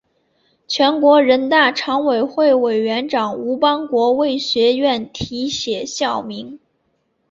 [0.67, 6.59] 全国人大常委会委员长吴邦国为学院题写校名。